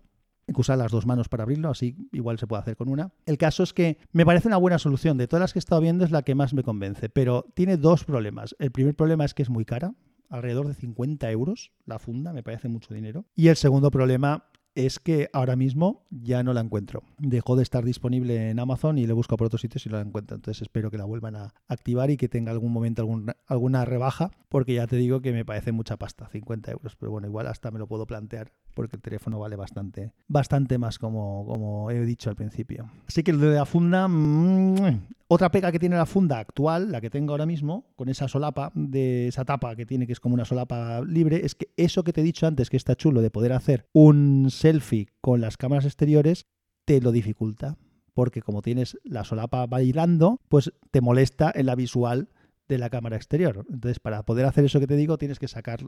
[0.47, 3.11] Hay que usar las dos manos para abrirlo, así igual se puede hacer con una.
[3.25, 5.17] El caso es que me parece una buena solución.
[5.17, 7.75] De todas las que he estado viendo es la que más me convence, pero tiene
[7.75, 8.55] dos problemas.
[8.59, 9.93] El primer problema es que es muy cara,
[10.29, 13.25] alrededor de 50 euros la funda, me parece mucho dinero.
[13.35, 14.45] Y el segundo problema
[14.77, 17.01] es que ahora mismo ya no la encuentro.
[17.17, 20.03] Dejó de estar disponible en Amazon y le busco por otros sitios y no la
[20.03, 20.35] encuentro.
[20.35, 23.03] Entonces espero que la vuelvan a activar y que tenga algún momento
[23.47, 26.95] alguna rebaja, porque ya te digo que me parece mucha pasta, 50 euros.
[26.95, 30.99] Pero bueno, igual hasta me lo puedo plantear porque el teléfono vale bastante, bastante más
[30.99, 32.91] como, como he dicho al principio.
[33.07, 37.01] Así que lo de la funda, mmm, otra pega que tiene la funda actual, la
[37.01, 40.35] que tengo ahora mismo, con esa solapa, de esa tapa que tiene que es como
[40.35, 43.31] una solapa libre, es que eso que te he dicho antes, que está chulo de
[43.31, 46.45] poder hacer un selfie con las cámaras exteriores,
[46.85, 47.77] te lo dificulta.
[48.13, 52.29] Porque como tienes la solapa bailando, pues te molesta en la visual
[52.67, 53.65] de la cámara exterior.
[53.69, 55.79] Entonces, para poder hacer eso que te digo, tienes que sacar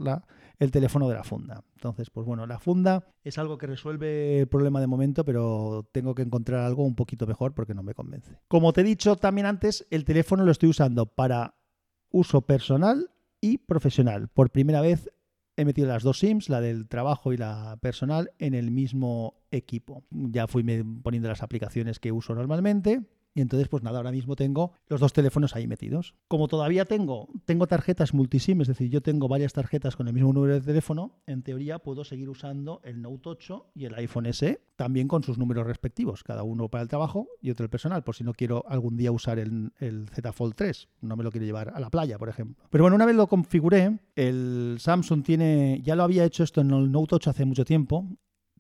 [0.59, 1.63] el teléfono de la funda.
[1.75, 6.15] Entonces, pues bueno, la funda es algo que resuelve el problema de momento, pero tengo
[6.15, 8.39] que encontrar algo un poquito mejor porque no me convence.
[8.47, 11.55] Como te he dicho también antes, el teléfono lo estoy usando para
[12.11, 13.11] uso personal
[13.41, 14.29] y profesional.
[14.29, 15.09] Por primera vez
[15.55, 20.05] he metido las dos SIMs, la del trabajo y la personal, en el mismo equipo.
[20.09, 20.63] Ya fui
[21.03, 23.01] poniendo las aplicaciones que uso normalmente
[23.33, 26.15] y entonces, pues nada, ahora mismo tengo los dos teléfonos ahí metidos.
[26.27, 30.33] Como todavía tengo, tengo tarjetas multisim, es decir, yo tengo varias tarjetas con el mismo
[30.33, 34.61] número de teléfono, en teoría puedo seguir usando el Note 8 y el iPhone SE,
[34.75, 38.15] también con sus números respectivos, cada uno para el trabajo y otro el personal, por
[38.15, 41.45] si no quiero algún día usar el, el Z Fold 3, no me lo quiero
[41.45, 42.65] llevar a la playa, por ejemplo.
[42.69, 46.71] Pero bueno, una vez lo configuré, el Samsung tiene, ya lo había hecho esto en
[46.71, 48.07] el Note 8 hace mucho tiempo,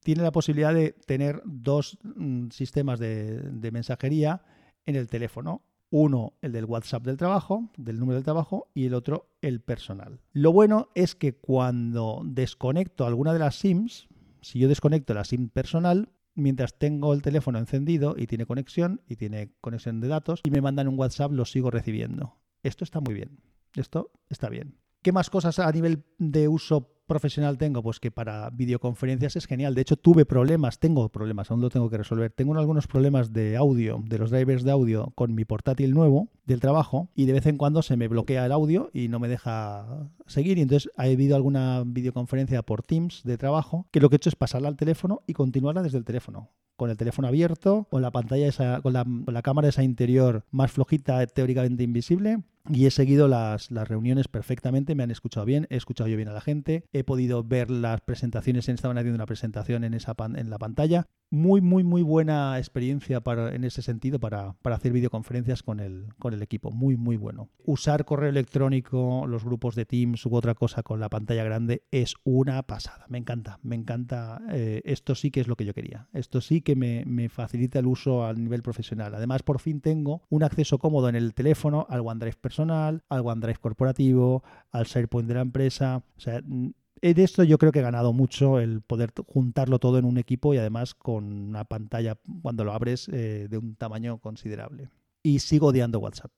[0.03, 4.41] tiene la posibilidad de tener dos mm, sistemas de, de mensajería
[4.85, 5.63] en el teléfono.
[5.91, 10.19] Uno, el del WhatsApp del trabajo, del número del trabajo, y el otro, el personal.
[10.33, 14.07] Lo bueno es que cuando desconecto alguna de las SIMs,
[14.41, 19.15] si yo desconecto la SIM personal, mientras tengo el teléfono encendido y tiene conexión y
[19.15, 22.37] tiene conexión de datos y me mandan un WhatsApp, lo sigo recibiendo.
[22.63, 23.39] Esto está muy bien.
[23.75, 24.77] Esto está bien.
[25.01, 27.83] ¿Qué más cosas a nivel de uso profesional tengo?
[27.83, 29.75] Pues que para videoconferencias es genial.
[29.75, 32.31] De hecho, tuve problemas, tengo problemas, aún lo tengo que resolver.
[32.31, 36.61] Tengo algunos problemas de audio, de los drivers de audio con mi portátil nuevo del
[36.61, 40.09] trabajo y de vez en cuando se me bloquea el audio y no me deja
[40.25, 40.57] seguir.
[40.57, 44.29] Y entonces ha habido alguna videoconferencia por Teams de trabajo que lo que he hecho
[44.29, 48.09] es pasarla al teléfono y continuarla desde el teléfono con el teléfono abierto, con la
[48.09, 52.91] pantalla esa, con la, con la cámara esa interior más flojita, teóricamente invisible, y he
[52.91, 56.41] seguido las, las, reuniones perfectamente, me han escuchado bien, he escuchado yo bien a la
[56.41, 61.07] gente, he podido ver las presentaciones, estaban haciendo una presentación en, esa en la pantalla.
[61.31, 66.07] Muy, muy, muy buena experiencia para, en ese sentido para, para, hacer videoconferencias con el,
[66.17, 66.71] con el equipo.
[66.71, 67.49] Muy, muy bueno.
[67.65, 72.15] Usar correo electrónico, los grupos de Teams u otra cosa con la pantalla grande es
[72.23, 73.05] una pasada.
[73.09, 74.41] Me encanta, me encanta.
[74.51, 76.07] Eh, esto sí que es lo que yo quería.
[76.13, 79.13] Esto sí que me, me facilita el uso a nivel profesional.
[79.13, 83.59] Además, por fin tengo un acceso cómodo en el teléfono al OneDrive personal, al OneDrive
[83.59, 86.03] corporativo, al SharePoint de la empresa.
[86.17, 90.05] O sea, de esto yo creo que he ganado mucho el poder juntarlo todo en
[90.05, 94.89] un equipo y además con una pantalla cuando lo abres eh, de un tamaño considerable.
[95.23, 96.31] Y sigo odiando WhatsApp.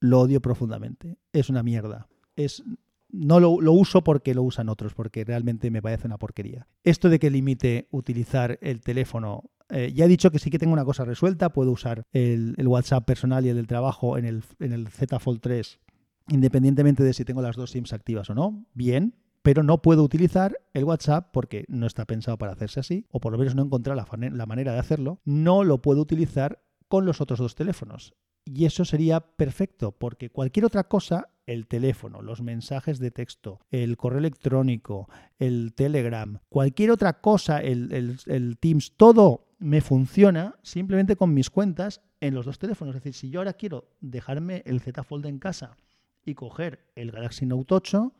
[0.00, 1.18] Lo odio profundamente.
[1.32, 2.08] Es una mierda.
[2.36, 2.62] Es,
[3.10, 6.66] no lo, uso porque lo usan otros, porque realmente me parece una porquería.
[6.84, 10.72] Esto de que limite utilizar el teléfono eh, ya he dicho que sí que tengo
[10.72, 14.72] una cosa resuelta, puedo usar el, WhatsApp personal y el del trabajo en el, en
[14.72, 15.80] el Z Fold 3,
[16.28, 18.66] independientemente de si tengo las dos SIMs activas o no.
[18.74, 19.14] Bien,
[19.46, 23.30] pero no puedo utilizar el WhatsApp porque no está pensado para hacerse así, o por
[23.30, 27.38] lo menos no encontrar la, manera de hacerlo, no lo puedo utilizar con los otros
[27.38, 28.14] dos teléfonos.
[28.44, 33.96] Y eso sería perfecto, porque cualquier otra cosa, el teléfono, los mensajes de texto, el
[33.96, 41.32] correo electrónico, el Telegram, cualquier otra cosa, el, el Teams, todo me funciona simplemente con
[41.32, 42.94] mis cuentas en los dos teléfonos.
[42.94, 45.76] Es decir, si yo ahora quiero dejarme el Z Fold en casa
[46.24, 48.12] y coger el Galaxy Note 8,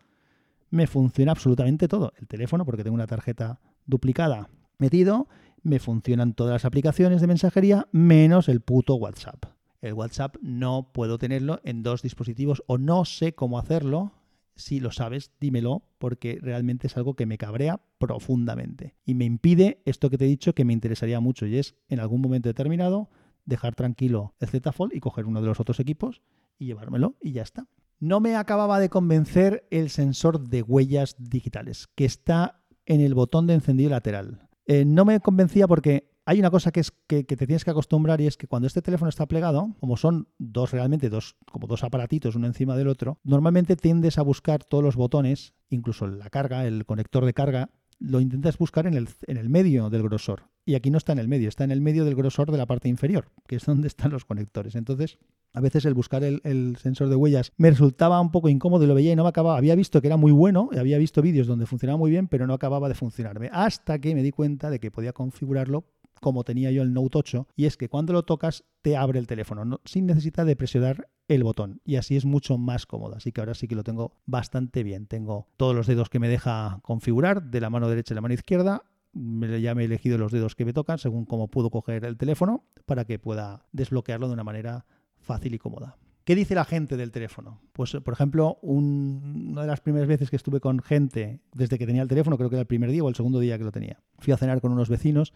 [0.71, 2.13] me funciona absolutamente todo.
[2.17, 5.29] El teléfono, porque tengo una tarjeta duplicada metido,
[5.63, 9.56] me funcionan todas las aplicaciones de mensajería menos el puto WhatsApp.
[9.87, 14.13] El WhatsApp no puedo tenerlo en dos dispositivos o no sé cómo hacerlo.
[14.55, 18.97] Si lo sabes, dímelo, porque realmente es algo que me cabrea profundamente.
[19.05, 22.01] Y me impide esto que te he dicho que me interesaría mucho, y es en
[22.01, 23.11] algún momento determinado
[23.45, 26.23] dejar tranquilo el Z Fold y coger uno de los otros equipos
[26.59, 27.67] y llevármelo y ya está.
[27.99, 33.47] No me acababa de convencer el sensor de huellas digitales, que está en el botón
[33.47, 34.49] de encendido lateral.
[34.67, 38.21] Eh, no me convencía porque hay una cosa que es que, te tienes que acostumbrar
[38.21, 41.85] y es que cuando este teléfono está plegado, como son dos realmente dos, como dos
[41.85, 46.67] aparatitos uno encima del otro, normalmente tiendes a buscar todos los botones, incluso la carga,
[46.67, 50.51] el conector de carga, lo intentas buscar en el, en el medio del grosor.
[50.65, 52.67] Y aquí no está en el medio, está en el medio del grosor de la
[52.67, 54.75] parte inferior, que es donde están los conectores.
[54.75, 55.19] Entonces,
[55.53, 58.95] a veces el buscar el, sensor de huellas me resultaba un poco incómodo y lo
[58.95, 59.57] veía y no me acababa.
[59.57, 62.55] Había visto que era muy bueno, había visto vídeos donde funcionaba muy bien, pero no
[62.55, 63.49] acababa de funcionarme.
[63.53, 65.87] Hasta que me di cuenta de que podía configurarlo
[66.21, 69.27] como tenía yo el Note 8, y es que cuando lo tocas te abre el
[69.27, 73.17] teléfono, sin necesidad de presionar el botón, y así es mucho más cómodo.
[73.17, 75.07] Así que ahora sí que lo tengo bastante bien.
[75.07, 78.35] Tengo todos los dedos que me deja configurar, de la mano derecha y la mano
[78.35, 78.83] izquierda,
[79.13, 82.65] ya me he elegido los dedos que me tocan según cómo puedo coger el teléfono
[82.85, 84.85] para que pueda desbloquearlo de una manera
[85.17, 85.97] fácil y cómoda.
[86.25, 87.61] ¿Qué dice la gente del teléfono?
[87.73, 92.03] Pues, por ejemplo, una de las primeras veces que estuve con gente desde que tenía
[92.03, 94.03] el teléfono, creo que era el primer día o el segundo día que lo tenía,
[94.19, 95.33] fui a cenar con unos vecinos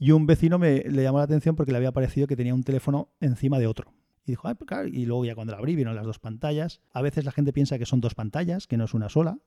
[0.00, 2.64] y un vecino me le llamó la atención porque le había parecido que tenía un
[2.64, 3.92] teléfono encima de otro.
[4.24, 6.80] Y dijo, pues claro, y luego ya cuando la abrí vieron las dos pantallas.
[6.92, 9.38] A veces la gente piensa que son dos pantallas, que no es una sola,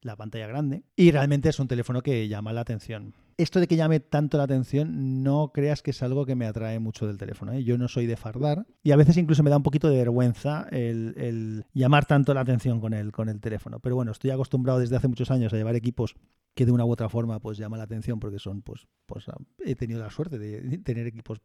[0.00, 0.84] la pantalla grande.
[0.96, 3.14] Y realmente es un teléfono que llama la atención.
[3.36, 6.78] Esto de que llame tanto la atención, no creas que es algo que me atrae
[6.78, 7.52] mucho del teléfono.
[7.52, 7.62] ¿eh?
[7.62, 10.66] Yo no soy de fardar y a veces incluso me da un poquito de vergüenza
[10.70, 13.80] el, llamar tanto la atención con el, con el teléfono.
[13.80, 16.14] Pero bueno, estoy acostumbrado desde hace muchos años a llevar equipos
[16.54, 19.26] que de una u otra forma pues llama la atención porque son pues pues
[19.64, 21.40] he tenido la suerte de tener equipos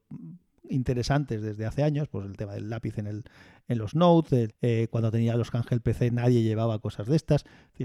[0.69, 3.23] interesantes desde hace años, pues el tema del lápiz en, el,
[3.67, 7.43] en los notes, eh, cuando tenía los Cángel PC nadie llevaba cosas de estas.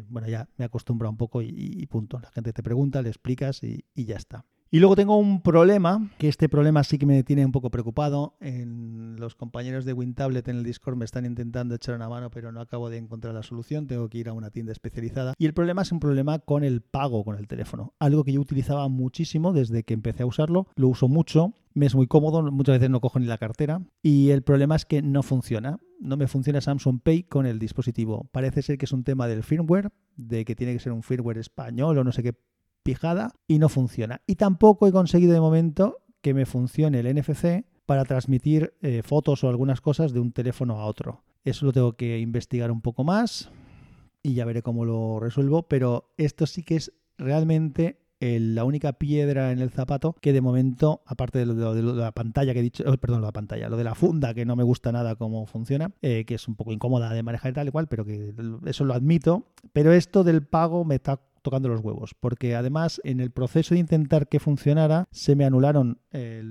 [0.08, 2.20] bueno, ya me acostumbro un poco y, punto.
[2.20, 4.44] La gente te pregunta, le explicas y, y ya está.
[4.74, 8.34] Y luego tengo un problema, que este problema sí que me tiene un poco preocupado.
[8.40, 12.50] En los compañeros de WinTablet en el Discord me están intentando echar una mano, pero
[12.50, 13.86] no acabo de encontrar la solución.
[13.86, 15.34] Tengo que ir a una tienda especializada.
[15.38, 17.94] Y el problema es un problema con el pago con el teléfono.
[18.00, 20.66] Algo que yo utilizaba muchísimo desde que empecé a usarlo.
[20.74, 21.54] Lo uso mucho.
[21.72, 23.80] Me es muy cómodo, muchas veces no cojo ni la cartera.
[24.02, 25.78] Y el problema es que no funciona.
[26.00, 28.28] No me funciona Samsung Pay con el dispositivo.
[28.32, 31.38] Parece ser que es un tema del firmware, de que tiene que ser un firmware
[31.38, 32.34] español o no sé qué
[32.84, 34.20] pijada y no funciona.
[34.26, 39.42] Y tampoco he conseguido de momento que me funcione el NFC para transmitir eh, fotos
[39.42, 41.24] o algunas cosas de un teléfono a otro.
[41.42, 43.50] Eso lo tengo que investigar un poco más
[44.22, 49.52] y ya veré cómo lo resuelvo, pero esto sí que es realmente la única piedra
[49.52, 52.84] en el zapato que de momento, aparte de lo de, la pantalla que he dicho,
[52.86, 55.92] oh, perdón, la pantalla, lo de la funda que no me gusta nada cómo funciona,
[56.00, 58.32] eh, que es un poco incómoda de manejar y tal y cual, pero que
[58.64, 63.20] eso lo admito, pero esto del pago me está tocando los huevos, porque además en
[63.20, 66.42] el proceso de intentar que funcionara se me anularon eh,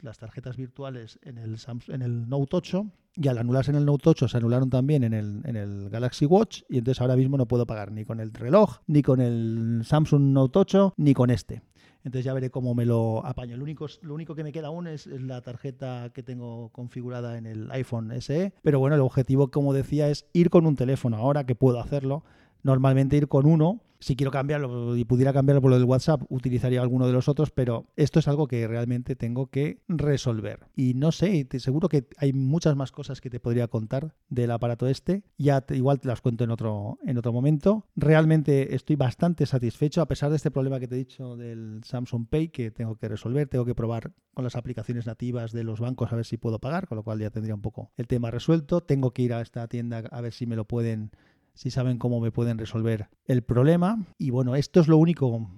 [0.00, 2.86] las tarjetas virtuales en el, en el Note 8
[3.16, 6.26] y al anularse en el Note 8 se anularon también en el, en el Galaxy
[6.26, 9.82] Watch y entonces ahora mismo no puedo pagar ni con el reloj, ni con el
[9.84, 11.62] Samsung Note 8, ni con este.
[12.04, 13.56] Entonces ya veré cómo me lo apaño.
[13.56, 17.46] Lo único, lo único que me queda aún es, la tarjeta que tengo configurada en
[17.46, 18.54] el iPhone SE.
[18.62, 22.22] Pero bueno, el objetivo, como decía, es ir con un teléfono ahora que puedo hacerlo
[22.66, 23.80] normalmente ir con uno.
[24.00, 27.50] Si quiero cambiarlo y pudiera cambiarlo por lo del WhatsApp, utilizaría alguno de los otros,
[27.50, 30.66] pero esto es algo que realmente tengo que resolver.
[30.74, 34.50] Y no sé, te, seguro que hay muchas más cosas que te podría contar del
[34.50, 35.24] aparato este.
[35.38, 37.86] Ya igual te las cuento en otro, en otro momento.
[37.96, 42.26] Realmente estoy bastante satisfecho, a pesar de este problema que te he dicho del Samsung
[42.28, 43.48] Pay, que tengo que resolver.
[43.48, 46.86] Tengo que probar con las aplicaciones nativas de los bancos a ver si puedo pagar,
[46.86, 48.82] con lo cual ya tendría un poco el tema resuelto.
[48.82, 51.10] Tengo que ir a esta tienda a ver si me lo pueden
[51.56, 54.04] si saben cómo me pueden resolver el problema.
[54.18, 55.50] Y bueno, esto es lo único,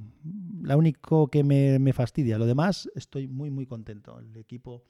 [0.63, 2.39] lo único que me, fastidia.
[2.39, 4.19] Lo demás, estoy muy, muy contento.
[4.21, 4.85] El equipo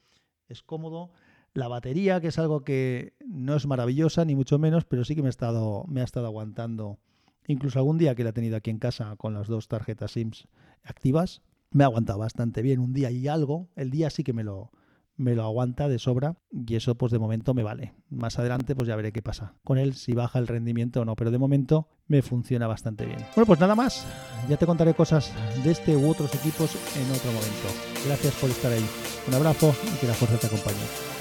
[0.47, 1.09] es cómodo.
[1.55, 5.23] La batería, que es algo que no es maravillosa, ni mucho menos, pero sí que
[5.23, 6.99] me ha estado, me ha estado aguantando.
[7.47, 10.47] Incluso algún día que la he tenido aquí en casa con las dos tarjetas SIMS
[10.83, 11.41] activas,
[11.71, 12.79] me ha aguantado bastante bien.
[12.79, 14.71] Un día y algo, el día sí que me lo,
[15.19, 17.93] me lo aguanta de sobra y eso pues de momento me vale.
[18.09, 21.15] Más adelante pues ya veré qué pasa con él, si baja el rendimiento o no,
[21.15, 23.19] pero de momento me funciona bastante bien.
[23.35, 24.07] Bueno, pues nada más,
[24.47, 25.31] ya te contaré cosas
[25.63, 27.67] de este u otros equipos en otro momento.
[28.07, 28.85] Gracias por estar ahí.
[29.27, 31.18] Un abrazo y que la fuerza te acompañe.